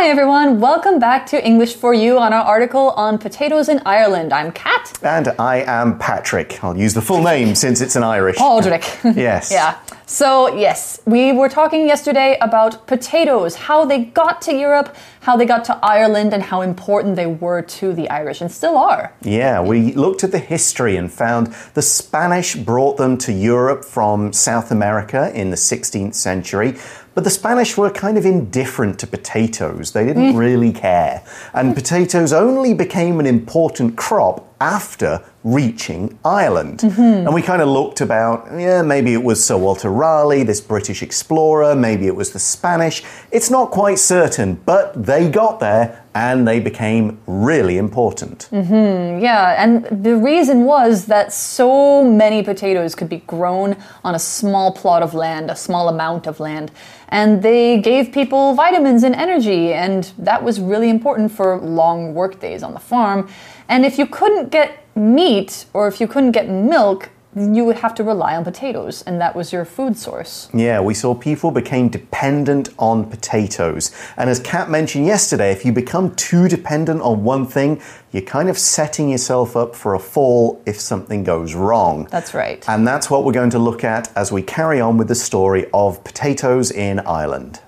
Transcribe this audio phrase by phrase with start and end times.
[0.00, 4.32] Hi everyone, welcome back to English for You on our article on potatoes in Ireland.
[4.32, 4.98] I'm Kat.
[5.02, 6.64] And I am Patrick.
[6.64, 8.38] I'll use the full name since it's an Irish.
[8.38, 8.82] Padraig.
[9.14, 9.52] Yes.
[9.52, 9.78] yeah.
[10.06, 15.44] So, yes, we were talking yesterday about potatoes, how they got to Europe, how they
[15.44, 19.12] got to Ireland, and how important they were to the Irish, and still are.
[19.22, 24.32] Yeah, we looked at the history and found the Spanish brought them to Europe from
[24.32, 26.76] South America in the 16th century.
[27.20, 29.92] But the Spanish were kind of indifferent to potatoes.
[29.92, 30.38] They didn't mm.
[30.38, 31.22] really care.
[31.52, 36.80] And potatoes only became an important crop after reaching Ireland.
[36.80, 37.00] Mm-hmm.
[37.00, 41.02] And we kind of looked about, yeah, maybe it was Sir Walter Raleigh, this British
[41.02, 43.02] explorer, maybe it was the Spanish.
[43.30, 48.48] It's not quite certain, but they got there and they became really important.
[48.50, 49.22] Mm-hmm.
[49.22, 54.72] Yeah, and the reason was that so many potatoes could be grown on a small
[54.72, 56.72] plot of land, a small amount of land.
[57.08, 62.40] And they gave people vitamins and energy, and that was really important for long work
[62.40, 63.28] days on the farm.
[63.68, 67.94] And if you couldn't get meat or if you couldn't get milk, you would have
[67.94, 70.48] to rely on potatoes, and that was your food source.
[70.52, 73.92] Yeah, we saw people became dependent on potatoes.
[74.16, 77.80] And as Kat mentioned yesterday, if you become too dependent on one thing,
[78.10, 82.08] you're kind of setting yourself up for a fall if something goes wrong.
[82.10, 82.68] That's right.
[82.68, 85.66] And that's what we're going to look at as we carry on with the story
[85.72, 87.60] of potatoes in Ireland.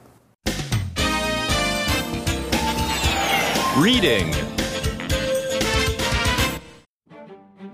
[3.78, 4.34] Reading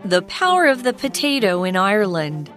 [0.04, 2.52] The power of the potato in Ireland.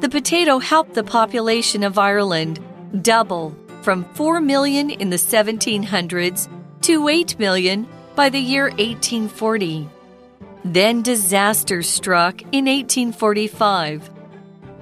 [0.00, 2.60] The potato helped the population of Ireland
[3.02, 6.48] double from 4 million in the 1700s
[6.82, 9.88] to 8 million by the year 1840.
[10.64, 14.10] Then disaster struck in 1845.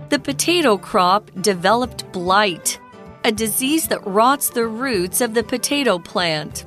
[0.08, 2.80] The potato crop developed blight,
[3.24, 6.64] a disease that rots the roots of the potato plant.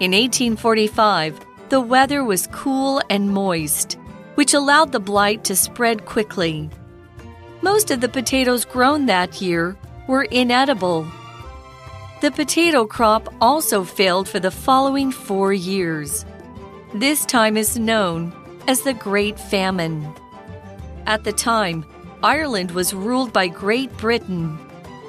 [0.00, 3.98] In 1845, the weather was cool and moist,
[4.34, 6.70] which allowed the blight to spread quickly.
[7.60, 9.76] Most of the potatoes grown that year
[10.06, 11.06] were inedible.
[12.20, 16.24] The potato crop also failed for the following four years.
[16.94, 18.32] This time is known
[18.66, 20.14] as the Great Famine.
[21.06, 21.84] At the time,
[22.22, 24.58] Ireland was ruled by Great Britain.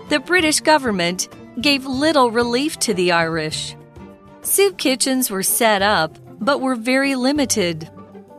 [0.09, 1.29] The British government
[1.61, 3.75] gave little relief to the Irish.
[4.41, 7.89] Soup kitchens were set up, but were very limited.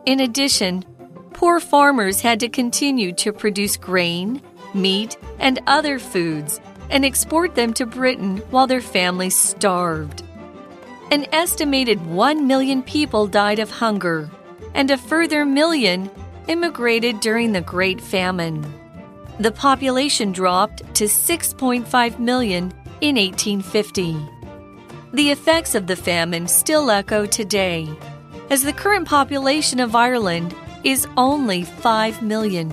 [0.07, 0.85] In addition,
[1.33, 4.43] poor farmers had to continue to produce grain,
[4.75, 6.61] meat, and other foods
[6.91, 10.23] and export them to Britain while their families starved.
[11.11, 14.31] An estimated 1 million people died of hunger,
[14.75, 16.11] and a further million
[16.49, 18.65] immigrated during the Great Famine.
[19.39, 24.17] The population dropped to 6.5 million in 1850.
[25.13, 27.89] The effects of the famine still echo today,
[28.49, 30.55] as the current population of Ireland
[30.85, 32.73] is only 5 million.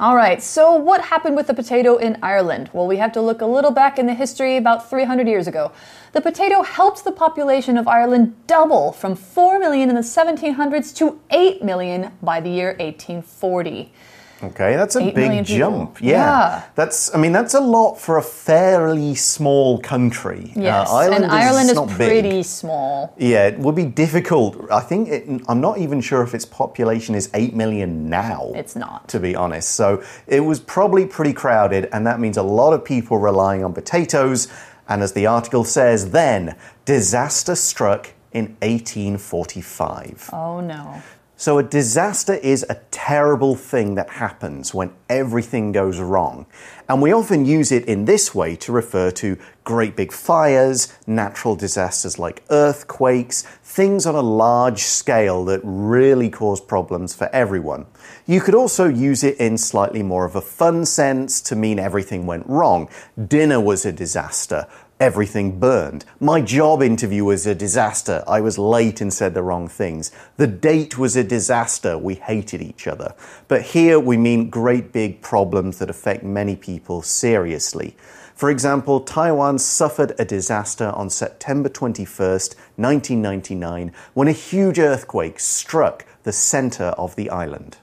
[0.00, 2.68] All right, so what happened with the potato in Ireland?
[2.72, 5.70] Well, we have to look a little back in the history about 300 years ago.
[6.12, 11.20] The potato helped the population of Ireland double from 4 million in the 1700s to
[11.30, 13.92] 8 million by the year 1840.
[14.42, 16.00] Okay, that's a big jump.
[16.00, 16.10] Yeah.
[16.10, 16.62] Yeah.
[16.74, 20.52] That's I mean that's a lot for a fairly small country.
[20.56, 21.96] Uh, Ireland and Ireland is not big.
[22.08, 23.14] pretty small.
[23.16, 24.70] Yeah, it would be difficult.
[24.70, 28.50] I think it, I'm not even sure if its population is 8 million now.
[28.54, 29.08] It's not.
[29.08, 29.70] To be honest.
[29.70, 33.72] So it was probably pretty crowded, and that means a lot of people relying on
[33.72, 34.48] potatoes.
[34.88, 40.30] And as the article says, then disaster struck in 1845.
[40.32, 41.02] Oh no.
[41.38, 46.46] So, a disaster is a terrible thing that happens when everything goes wrong.
[46.88, 51.54] And we often use it in this way to refer to great big fires, natural
[51.54, 57.84] disasters like earthquakes, things on a large scale that really cause problems for everyone.
[58.24, 62.24] You could also use it in slightly more of a fun sense to mean everything
[62.24, 62.88] went wrong.
[63.28, 64.66] Dinner was a disaster
[64.98, 66.04] everything burned.
[66.20, 68.24] My job interview was a disaster.
[68.26, 70.10] I was late and said the wrong things.
[70.36, 71.98] The date was a disaster.
[71.98, 73.14] We hated each other.
[73.48, 77.96] But here we mean great big problems that affect many people seriously.
[78.34, 86.04] For example, Taiwan suffered a disaster on September 21st, 1999, when a huge earthquake struck
[86.22, 87.78] the center of the island.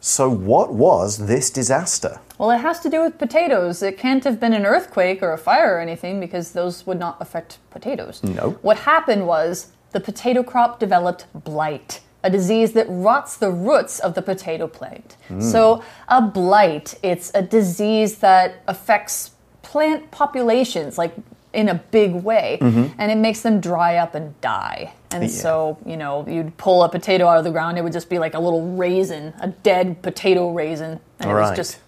[0.00, 2.20] So, what was this disaster?
[2.38, 3.82] Well, it has to do with potatoes.
[3.82, 7.16] It can't have been an earthquake or a fire or anything because those would not
[7.20, 8.22] affect potatoes.
[8.22, 8.50] No.
[8.62, 14.14] What happened was the potato crop developed blight, a disease that rots the roots of
[14.14, 15.16] the potato plant.
[15.26, 15.40] Hmm.
[15.40, 19.32] So, a blight, it's a disease that affects
[19.62, 21.14] plant populations, like
[21.52, 22.94] in a big way, mm-hmm.
[22.98, 24.92] and it makes them dry up and die.
[25.10, 25.28] And Yeah.
[25.30, 28.18] so, you know, you'd pull a potato out of the ground, it would just be
[28.18, 31.56] like a little raisin, a dead potato raisin, and it Right.
[31.56, 31.78] just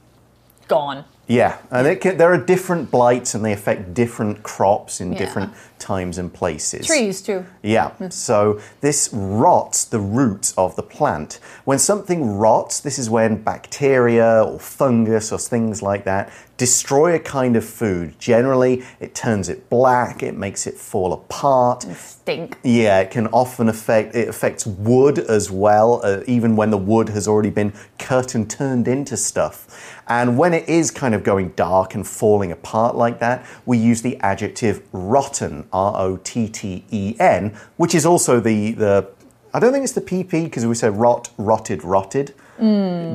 [0.71, 1.05] gone.
[1.27, 5.19] Yeah, and it can, there are different blights and they affect different crops in Yeah.
[5.19, 6.87] different times and places.
[6.87, 7.47] Trees, too.
[7.63, 8.13] Yeah, mm.
[8.13, 11.39] so this rots the roots of the plant.
[11.65, 17.19] When something rots, this is when bacteria or fungus or things like that destroy a
[17.19, 18.19] kind of food.
[18.19, 21.85] Generally, it turns it black, it makes it fall apart.
[21.85, 22.59] Stink.
[22.62, 27.09] Yeah, it can often affect it affects wood as well, uh, even when the wood
[27.09, 30.03] has already been cut and turned into stuff.
[30.07, 34.03] And when it is kind of going dark and falling apart like that, we use
[34.03, 39.09] the adjective rotten, R O T T E N, which is also the the
[39.55, 42.35] I don't think it's the PP because we say rot, rotted, rotted.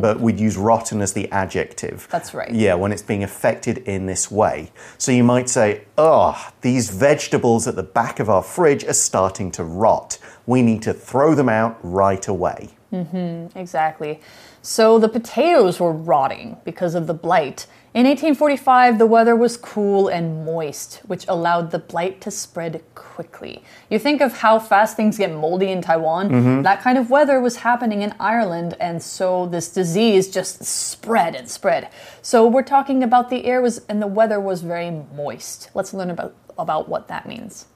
[0.01, 2.07] But we'd use rotten as the adjective.
[2.11, 2.51] That's right.
[2.51, 4.71] Yeah, when it's being affected in this way.
[4.97, 9.51] So you might say, oh, these vegetables at the back of our fridge are starting
[9.51, 10.17] to rot.
[10.45, 12.69] We need to throw them out right away.
[12.91, 14.19] Mm -hmm, Exactly.
[14.61, 17.67] So the potatoes were rotting because of the blight.
[17.95, 23.63] In 1845, the weather was cool and moist, which allowed the blight to spread quickly.
[23.89, 26.61] You think of how fast things get moldy in Taiwan, mm-hmm.
[26.63, 31.49] that kind of weather was happening in Ireland, and so this disease just spread and
[31.49, 31.87] spread.
[32.21, 35.69] So we're talking about the air was and the weather was very moist.
[35.73, 37.67] Let's learn about, about what that means.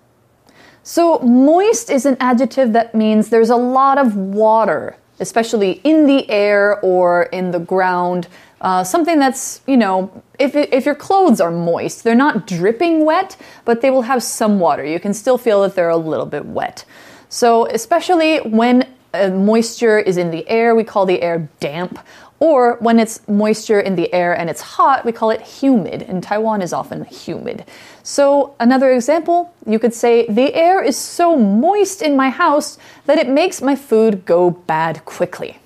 [0.84, 6.30] So, moist is an adjective that means there's a lot of water, especially in the
[6.30, 8.28] air or in the ground.
[8.62, 13.06] Uh, something that's, you know, if, it, if your clothes are moist, they're not dripping
[13.06, 14.84] wet, but they will have some water.
[14.84, 16.84] You can still feel that they're a little bit wet.
[17.30, 22.00] So, especially when uh, moisture is in the air, we call the air damp.
[22.40, 26.04] Or when it's moisture in the air and it's hot, we call it humid.
[26.04, 27.66] And Taiwan is often humid.
[28.10, 33.20] So, another example, you could say, The air is so moist in my house that
[33.20, 35.59] it makes my food go bad quickly.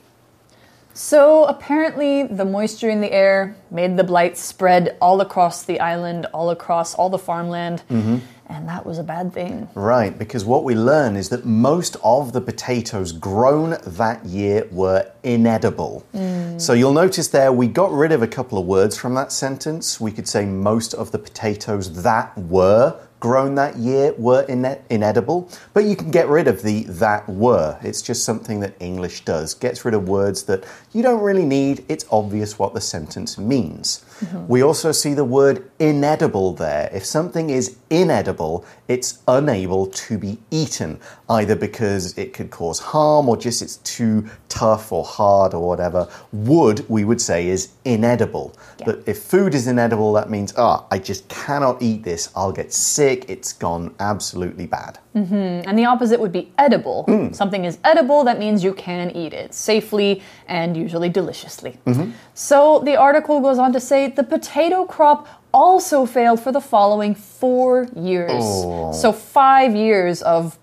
[0.94, 6.28] So, apparently, the moisture in the air made the blight spread all across the island,
[6.34, 7.82] all across all the farmland.
[7.90, 8.18] Mm-hmm.
[8.48, 9.68] And that was a bad thing.
[9.74, 15.12] Right, because what we learn is that most of the potatoes grown that year were
[15.24, 16.06] inedible.
[16.14, 16.62] Mm.
[16.62, 20.00] So you'll notice there we got rid of a couple of words from that sentence.
[20.00, 25.50] We could say most of the potatoes that were grown that year were ine- inedible,
[25.74, 27.80] but you can get rid of the that were.
[27.82, 29.54] It's just something that English does.
[29.54, 31.86] Gets rid of words that you don't really need.
[31.88, 34.04] It's obvious what the sentence means.
[34.20, 34.48] Mm-hmm.
[34.50, 36.90] We also see the word inedible there.
[36.92, 41.00] If something is inedible, it's unable to be eaten,
[41.30, 46.10] either because it could cause harm or just it's too tough or hard or whatever.
[46.32, 48.56] Wood, we would say, is inedible.
[48.84, 52.30] But if food is inedible, that means, ah, I just cannot eat this.
[52.36, 53.30] I'll get sick.
[53.30, 55.00] It's gone absolutely bad.
[55.16, 55.70] Mm-hmm.
[55.70, 57.06] And the opposite would be edible.
[57.08, 57.36] Mm.
[57.36, 61.78] Something is edible, that means you can eat it safely and usually deliciously.
[61.86, 62.12] Mm-hmm.
[62.34, 67.16] So the article goes on to say the potato crop also failed for the following
[67.16, 68.32] four years.
[68.34, 68.92] Oh.
[68.92, 70.58] So, five years of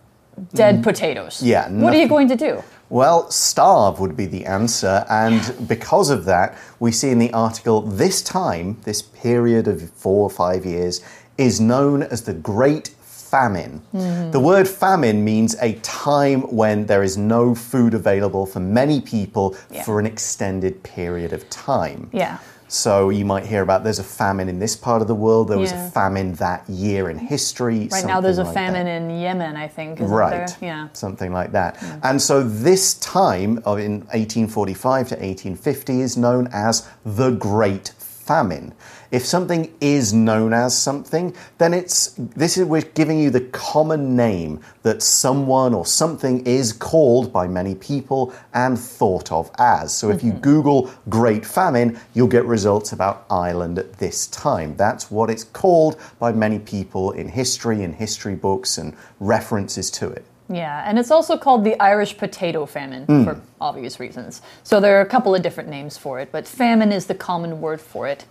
[0.54, 0.82] dead mm.
[0.82, 1.42] potatoes.
[1.42, 2.62] Yeah, What are you going to do?
[2.88, 7.82] Well, starve would be the answer, and because of that, we see in the article
[7.82, 11.00] this time, this period of four or five years,
[11.38, 13.80] is known as the Great Famine.
[13.94, 14.32] Mm-hmm.
[14.32, 19.56] The word famine means a time when there is no food available for many people
[19.70, 19.84] Yeah.
[19.84, 22.10] for an extended period of time.
[22.12, 22.38] Yeah.
[22.72, 25.58] So you might hear about there's a famine in this part of the world, there
[25.58, 25.88] was Yeah.
[25.88, 27.88] a famine that year in history.
[27.90, 28.60] Right now, there's a like that.
[28.72, 30.00] famine in Yemen, I think.
[30.00, 30.46] Isn't Right.
[30.46, 30.56] There?
[30.68, 30.88] Yeah.
[30.92, 31.78] Something like that.
[31.78, 31.86] Hmm.
[32.04, 38.72] And so this time of in 1845 to 1850 is known as the Great Famine.
[39.10, 44.14] If something is known as something, then it's this is we're giving you the common
[44.14, 49.92] name that someone or something is called by many people and thought of as.
[49.92, 50.40] So if you mm-hmm.
[50.40, 54.76] Google Great Famine, you'll get results about Ireland at this time.
[54.76, 60.08] That's what it's called by many people in history in history books and references to
[60.08, 60.24] it.
[60.50, 63.24] Yeah, and it's also called the Irish potato famine mm.
[63.24, 64.42] for obvious reasons.
[64.64, 67.60] So there are a couple of different names for it, but famine is the common
[67.60, 68.24] word for it.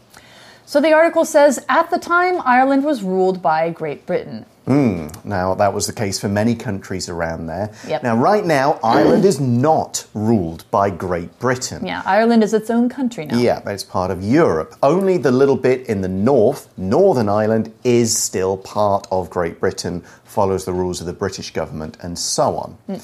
[0.70, 4.46] So the article says at the time, Ireland was ruled by Great Britain.
[4.68, 5.08] Hmm.
[5.24, 7.74] Now, that was the case for many countries around there.
[7.88, 8.04] Yep.
[8.04, 11.84] Now, right now, Ireland is not ruled by Great Britain.
[11.84, 13.40] Yeah, Ireland is its own country now.
[13.40, 14.76] Yeah, but it's part of Europe.
[14.84, 20.04] Only the little bit in the north, Northern Ireland, is still part of Great Britain,
[20.24, 22.78] follows the rules of the British government, and so on.
[22.86, 22.98] Hmm.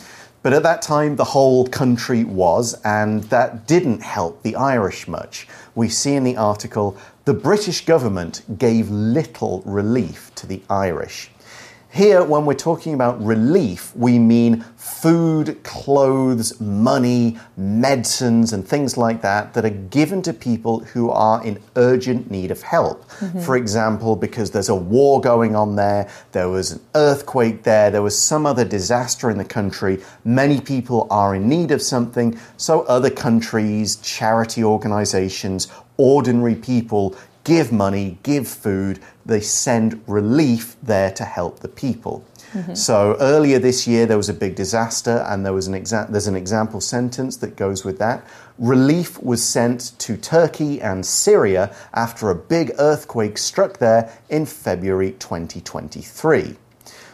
[0.45, 5.47] But at that time, the whole country was, and that didn't help the Irish much.
[5.73, 11.31] We see in the article the British government gave little relief to the Irish.
[11.95, 19.21] Here, when we're talking about relief, we mean food, clothes, money, medicines, and things like
[19.21, 23.07] that that are given to people who are in urgent need of help.
[23.11, 23.39] Mm-hmm.
[23.39, 28.01] For example, because there's a war going on there, there was an earthquake there, there
[28.01, 32.81] was some other disaster in the country, many people are in need of something, so
[32.87, 41.23] other countries, charity organizations, ordinary people give money, give food, they send relief there to
[41.23, 42.25] help the people.
[42.51, 42.73] Mm-hmm.
[42.73, 46.27] So earlier this year there was a big disaster, and there was an exa- there's
[46.27, 48.25] an example sentence that goes with that.
[48.57, 55.11] Relief was sent to Turkey and Syria after a big earthquake struck there in February
[55.19, 56.55] 2023.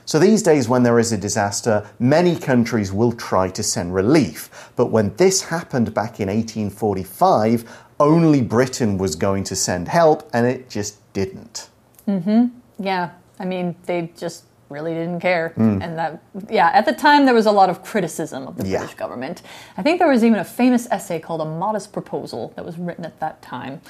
[0.06, 4.72] So these days, when there is a disaster, many countries will try to send relief.
[4.76, 7.64] But when this happened back in 1845,
[8.02, 11.70] only Britain was going to send help, and it just didn't.
[12.08, 12.48] Mm-hmm.
[12.80, 15.50] Yeah, I mean, they just really didn't care.
[15.50, 15.82] Hmm.
[15.82, 18.80] And that, yeah, at the time there was a lot of criticism of the Yeah.
[18.80, 19.42] British government.
[19.78, 23.06] I think there was even a famous essay called A Modest Proposal that was written
[23.06, 23.82] at that time.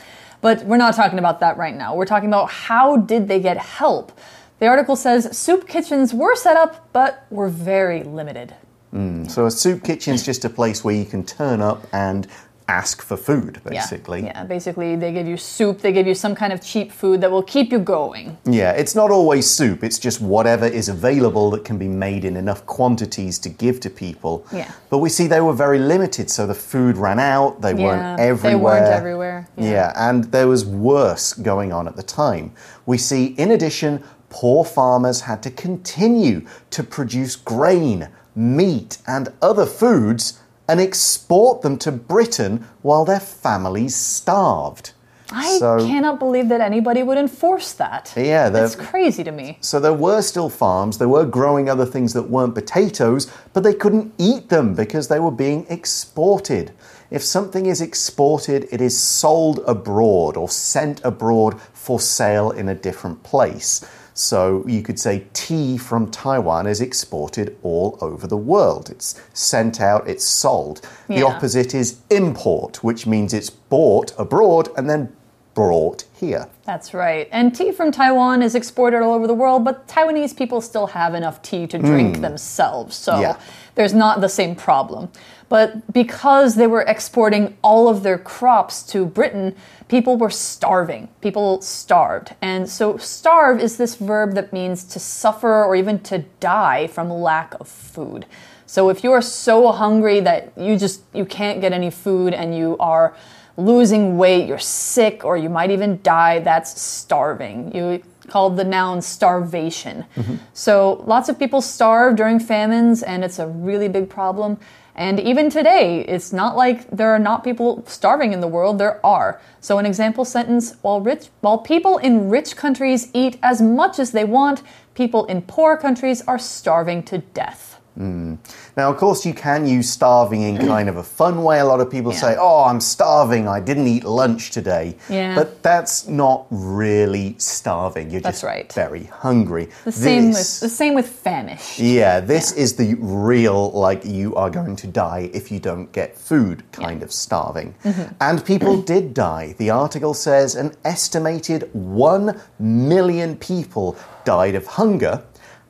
[0.42, 1.96] But we're not talking about that right now.
[1.96, 4.12] We're talking about how did they get help?
[4.60, 8.56] The article says soup kitchens were set up, but were very limited.
[8.90, 9.26] Hmm.
[9.26, 12.28] So a soup kitchen is just a place where you can turn up and
[12.72, 14.24] ask for food, basically.
[14.24, 17.30] Yeah, basically they give you soup, they give you some kind of cheap food that
[17.30, 18.38] will keep you going.
[18.46, 22.38] Yeah, it's not always soup, it's just whatever is available that can be made in
[22.38, 24.46] enough quantities to give to people.
[24.54, 24.72] Yeah.
[24.90, 28.20] But we see they were very limited, so the food ran out, they Yeah, weren't
[28.20, 28.52] everywhere.
[28.52, 29.72] they weren't everywhere, yeah.
[29.72, 29.94] Yeah.
[30.10, 32.54] and there was worse going on at the time.
[32.86, 39.66] We see, in addition, poor farmers had to continue to produce grain, meat, and other
[39.66, 40.40] foods
[40.72, 44.94] and export them to Britain while their families starved.
[45.30, 48.14] I So- cannot believe that anybody would enforce that.
[48.16, 49.58] Yeah, that's crazy to me.
[49.60, 53.74] So there were still farms, they were growing other things that weren't potatoes, but they
[53.74, 56.72] couldn't eat them because they were being exported.
[57.10, 62.76] If something is exported, it is sold abroad or sent abroad for sale in a
[62.76, 63.82] different place.
[64.14, 68.90] So you could say tea from Taiwan is exported all over the world.
[68.90, 70.82] It's sent out, it's sold.
[71.08, 75.16] The opposite is import, which means it's bought abroad and then
[75.54, 76.48] brought here.
[76.66, 77.28] That's right.
[77.32, 81.14] And tea from Taiwan is exported all over the world, but Taiwanese people still have
[81.14, 82.22] enough tea to drink hmm.
[82.22, 82.96] themselves.
[82.96, 83.20] So.
[83.20, 83.38] Yeah.
[83.76, 85.10] there's not the same problem.
[85.50, 89.56] But because they were exporting all of their crops to Britain,
[89.90, 91.10] people were starving.
[91.20, 92.36] People starved.
[92.42, 97.10] And so starve is this verb that means to suffer or even to die from
[97.10, 98.26] lack of food.
[98.66, 102.56] So if you are so hungry that you just you can't get any food and
[102.58, 103.14] you are
[103.58, 107.76] losing weight, you're sick, or you might even die, that's starving.
[107.76, 110.06] You called the noun starvation.
[110.54, 114.58] So lots of people starve during famines, and it's a really big problem.
[114.96, 118.78] And even today, it's not like there are not people starving in the world.
[118.78, 119.42] There are.
[119.60, 124.12] So an example sentence: While rich, while people in rich countries eat as much as
[124.12, 124.62] they want,
[124.94, 127.71] people in poor countries are starving to death.
[127.96, 131.60] Now, of course, you can use starving in kind of a fun way.
[131.60, 132.20] A lot of people Yeah.
[132.20, 133.48] say, Oh, I'm starving.
[133.48, 134.96] I didn't eat lunch today.
[135.10, 135.36] Yeah.
[135.36, 138.10] But that's not really starving.
[138.10, 138.72] You're That's just right.
[138.74, 139.70] very hungry.
[139.84, 141.80] The same with This- the same with famish.
[141.80, 146.18] yeah, this is the real, like, you are going to die if you don't get
[146.18, 147.76] food kind of starving.
[147.84, 148.14] Mm-hmm.
[148.22, 149.56] And people did die.
[149.58, 155.22] The article says an estimated 1 million people died of hunger,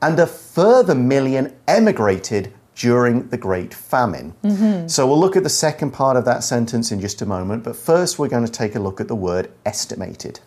[0.01, 4.33] and a further million emigrated during the Great Famine.
[4.43, 4.87] Mm-hmm.
[4.87, 7.75] So we'll look at the second part of that sentence in just a moment, but
[7.75, 10.39] first we're going to take a look at the word estimated.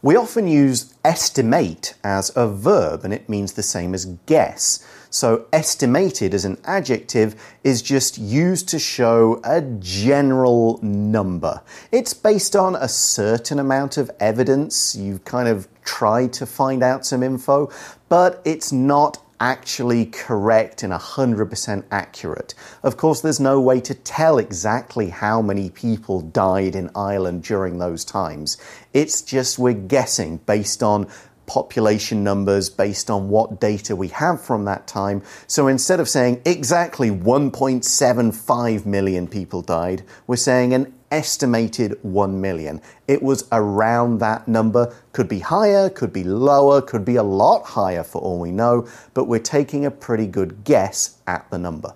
[0.00, 4.84] We often use estimate as a verb and it means the same as guess.
[5.14, 11.60] So, estimated as an adjective is just used to show a general number.
[11.92, 14.96] It's based on a certain amount of evidence.
[14.96, 17.70] You've kind of tried to find out some info,
[18.08, 22.54] but it's not actually correct and 100% accurate.
[22.82, 27.78] Of course, there's no way to tell exactly how many people died in Ireland during
[27.78, 28.56] those times.
[28.94, 31.06] It's just we're guessing based on
[31.46, 35.22] population numbers, based on what data we have from that time.
[35.46, 42.80] So instead of saying exactly 1.75 million people died, we're saying an estimated 1 million.
[43.06, 44.94] It was around that number.
[45.12, 48.88] Could be higher, could be lower, could be a lot higher for all we know,
[49.12, 51.94] but we're taking a pretty good guess at the number.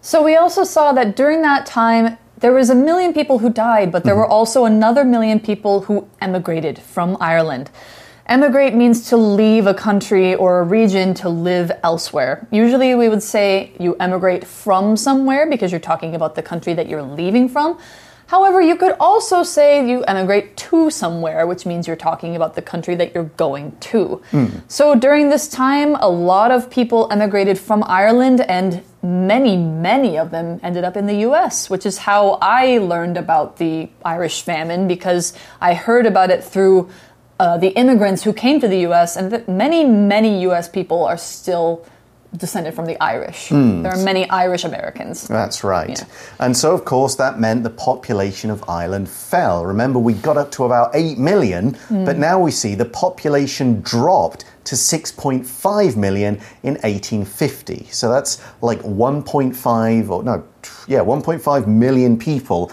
[0.00, 3.90] So we also saw that during that time, there was a million people who died,
[3.90, 4.20] but there mm-hmm.
[4.20, 7.70] were also another million people who emigrated from Ireland.
[8.26, 12.46] Emigrate means to leave a country or a region to live elsewhere.
[12.50, 16.88] Usually we would say you emigrate from somewhere because you're talking about the country that
[16.88, 17.78] you're leaving from.
[18.26, 22.60] However, you could also say you emigrate to somewhere, which means you're talking about the
[22.60, 24.20] country that you're going to.
[24.30, 24.46] Hmm.
[24.68, 30.30] So during this time, a lot of people emigrated from Ireland, and many, many of
[30.30, 34.88] them ended up in the US, which is how I learned about the Irish famine
[34.88, 36.90] because I heard about it through
[37.38, 41.86] uh, the immigrants who came to the US, and many, many US people are still
[42.36, 43.48] descended from the Irish.
[43.48, 43.82] Hmm.
[43.82, 45.26] There are many Irish Americans.
[45.26, 45.90] That's right.
[45.90, 46.04] Yeah.
[46.40, 49.64] And so, of course, that meant the population of Ireland fell.
[49.64, 52.04] Remember, we got up to about 8 million, hmm.
[52.04, 57.88] but now we see the population dropped to 6.5 million in 1850.
[57.90, 60.44] So that's like 1.5, or no,
[60.86, 62.70] yeah, 1.5 million people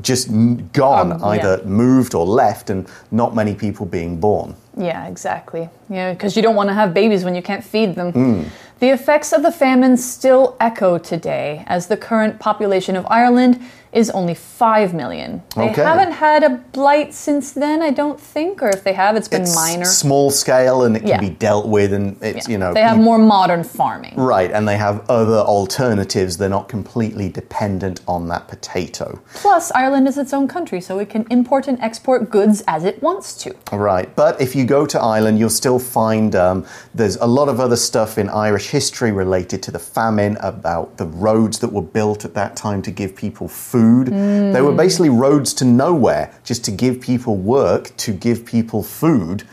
[0.00, 0.28] just
[0.72, 1.26] gone, Um, yeah.
[1.26, 4.54] either moved or left, and not many people being born.
[4.76, 5.68] Yeah, exactly.
[5.88, 8.12] Yeah, because you don't want to have babies when you can't feed them.
[8.12, 8.42] Hmm.
[8.78, 13.58] The effects of the famine still echo today, as the current population of Ireland
[13.96, 15.42] is only 5 million.
[15.56, 15.82] They Okay.
[15.82, 19.42] haven't had a blight since then, I don't think, or if they have, it's been
[19.42, 19.86] It's minor.
[19.86, 21.20] small scale and it can Yeah.
[21.20, 22.52] be dealt with, and it's, Yeah.
[22.52, 24.12] you know, they have more modern farming.
[24.16, 26.36] Right, and they have other alternatives.
[26.36, 29.20] They're not completely dependent on that potato.
[29.34, 33.02] Plus, Ireland is its own country, so it can import and export goods as it
[33.02, 33.54] wants to.
[33.72, 37.60] Right, but if you go to Ireland, you'll still find um, there's a lot of
[37.60, 42.26] other stuff in Irish history related to the famine about the roads that were built
[42.26, 43.85] at that time to give people food.
[44.52, 44.76] They were hmm.
[44.76, 49.44] basically roads to nowhere, just to give people work, to give people food.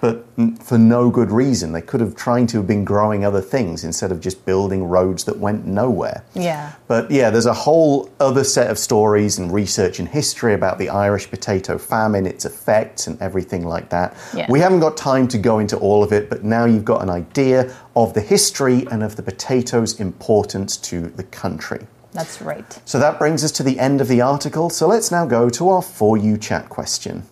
[0.00, 0.26] But
[0.58, 1.72] for no good reason.
[1.72, 5.22] They could have tried to have been growing other things instead of just building roads
[5.24, 6.24] that went nowhere.
[6.34, 6.72] Yeah.
[6.88, 10.88] But yeah, there's a whole other set of stories and research and history about the
[10.88, 14.16] Irish potato famine, its effects, and everything like that.
[14.34, 14.46] Yeah.
[14.48, 17.10] We haven't got time to go into all of it, but now you've got an
[17.10, 21.86] idea of the history and of the potato's importance to the country.
[22.12, 22.78] That's right.
[22.84, 24.68] So that brings us to the end of the article.
[24.68, 27.22] So let's now go to our For You chat question.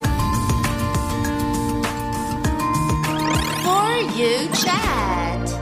[0.00, 0.08] For
[4.16, 5.60] you chat.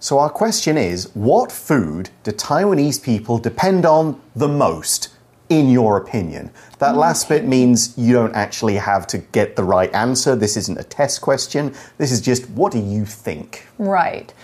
[0.00, 5.08] So our question is what food do Taiwanese people depend on the most?
[5.48, 9.90] In your opinion, that last bit means you don't actually have to get the right
[9.94, 10.36] answer.
[10.36, 11.74] This isn't a test question.
[11.96, 13.66] This is just what do you think?
[13.78, 14.34] Right.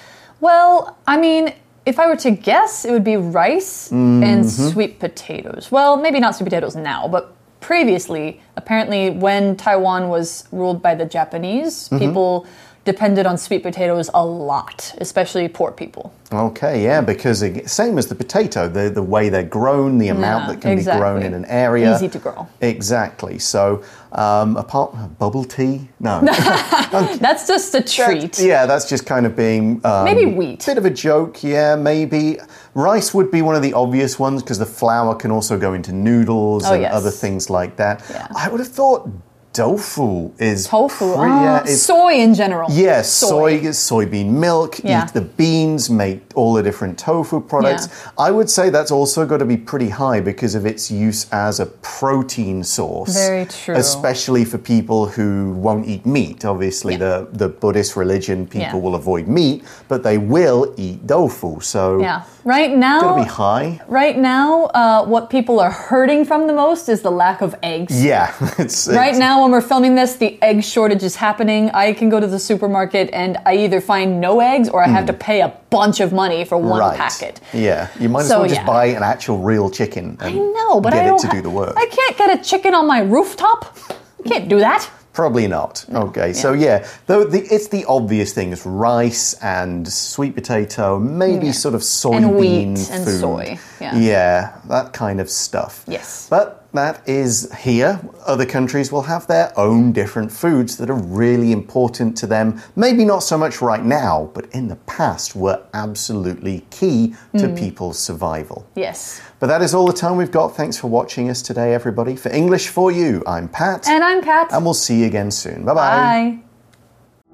[0.41, 1.53] Well, I mean,
[1.87, 4.71] if I were to guess, it would be rice and mm-hmm.
[4.71, 5.71] sweet potatoes.
[5.71, 11.05] Well, maybe not sweet potatoes now, but previously, apparently, when Taiwan was ruled by the
[11.05, 11.99] Japanese, mm-hmm.
[11.99, 12.47] people
[12.85, 16.13] depended on sweet potatoes a lot, especially poor people.
[16.33, 20.45] Okay, yeah, because ag- same as the potato, the, the way they're grown, the amount
[20.49, 21.95] Yeah, that can be grown in an area.
[21.95, 22.47] Easy to grow.
[22.61, 23.39] Exactly.
[23.39, 26.21] So, um, apart bubble tea, no.
[27.21, 28.39] That's just a treat.
[28.39, 30.65] Yeah, that's just kind of being um, Maybe wheat.
[30.67, 31.75] Bit of a joke, yeah.
[31.77, 32.39] Maybe
[32.75, 35.93] rice would be one of the obvious ones because the flour can also go into
[35.93, 36.95] noodles Oh, and yes.
[36.95, 38.05] other things like that.
[38.11, 38.27] Yeah.
[38.37, 39.09] I would have thought
[39.55, 41.15] tofu is Tofu.
[41.15, 42.69] pretty- ah, yeah, soy in general.
[42.71, 45.05] Yes, soy, soybean milk, Yeah.
[45.05, 47.89] eat the beans, make all the different tofu products.
[48.19, 51.61] I would say that's also got to be pretty high because of its use as
[51.61, 53.15] a protein source.
[53.15, 53.77] Very true.
[53.77, 56.45] Especially for people who won't eat meat.
[56.45, 56.99] Obviously, Yeah.
[57.07, 58.85] the, the Buddhist religion, people Yeah.
[58.85, 61.61] will avoid meat, but they will eat tofu.
[61.61, 62.23] So, Yeah.
[62.47, 63.81] Right now, got to be high.
[63.89, 68.05] Right now, uh, what people are hurting from the most is the lack of eggs.
[68.05, 68.33] Yeah.
[68.59, 71.71] It's, Right it's- now, when we're filming this, the egg shortage is happening.
[71.71, 75.07] I can go to the supermarket and I either find no eggs or I have
[75.07, 76.89] to pay a bunch of money for one Hmm.
[76.89, 76.99] Right.
[76.99, 77.41] packet.
[77.53, 77.89] Yeah.
[78.01, 78.67] You might as So, well just yeah.
[78.67, 80.17] buy an actual real chicken.
[80.21, 81.75] And I know, but get I it don't to do the work.
[81.77, 83.77] I can't get a chicken on my rooftop.
[84.25, 84.89] I can't do that.
[85.13, 85.85] Probably not.
[85.95, 91.53] Okay, so yeah, though the, it's the obvious things: rice and sweet potato, maybe Yeah.
[91.53, 93.21] sort of soybean and wheat and food.
[93.21, 94.53] soy, yeah.
[94.69, 95.85] that kind of stuff.
[95.87, 96.27] Yes.
[96.29, 98.01] but that is here.
[98.27, 102.61] Other countries will have their own different foods that are really important to them.
[102.77, 107.55] Maybe not so much right now, but in the past were absolutely key to Hmm.
[107.55, 108.67] people's survival.
[108.75, 109.21] Yes.
[109.41, 110.57] But that is all the time we've got.
[110.57, 112.17] Thanks for watching us today, everybody.
[112.17, 113.89] For English for You, I'm Pat.
[113.89, 114.49] And I'm Kat.
[114.53, 115.65] And we'll see you again soon.
[115.65, 116.41] Bye bye.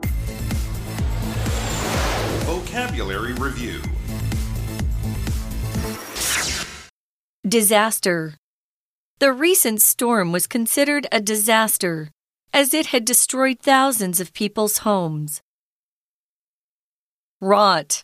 [0.02, 0.10] Bye.
[2.44, 3.80] Vocabulary Review
[7.46, 8.34] Disaster.
[9.20, 12.10] The recent storm was considered a disaster
[12.54, 15.42] as it had destroyed thousands of people's homes.
[17.38, 18.02] Rot.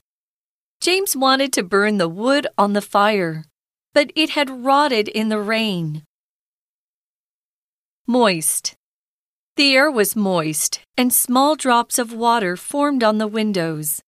[0.83, 3.47] James wanted to burn the wood on the fire,
[3.95, 6.05] but it had rotted in the rain.
[8.07, 8.75] Moist.
[9.57, 14.03] The air was moist, and small drops of water formed on the windows.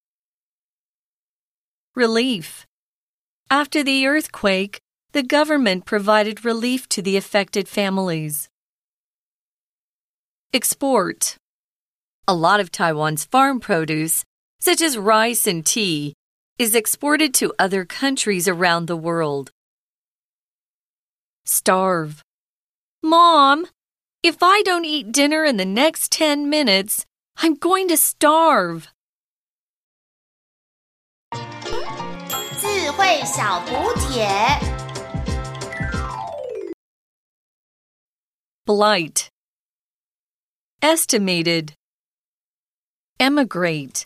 [1.95, 2.67] Relief.
[3.49, 4.79] After the earthquake,
[5.12, 8.48] the government provided relief to the affected families.
[10.52, 11.36] Export.
[12.26, 14.24] A lot of Taiwan's farm produce,
[14.60, 16.14] such as rice and tea,
[16.58, 19.50] is exported to other countries around the world.
[21.44, 22.22] Starve.
[23.02, 23.66] Mom,
[24.22, 27.04] if I don't eat dinner in the next 10 minutes,
[27.36, 28.88] I'm going to starve.
[32.60, 34.77] 智慧小补帖。
[38.69, 39.31] Blight.
[40.83, 41.73] Estimated.
[43.19, 44.05] Emigrate.